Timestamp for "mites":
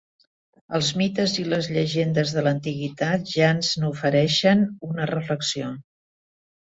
1.01-1.33